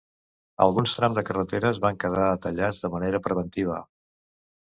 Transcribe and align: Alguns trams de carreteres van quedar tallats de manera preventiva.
Alguns 0.63 0.93
trams 0.99 1.17
de 1.17 1.23
carreteres 1.27 1.81
van 1.83 1.99
quedar 2.03 2.31
tallats 2.45 2.79
de 2.87 2.91
manera 2.97 3.23
preventiva. 3.27 3.77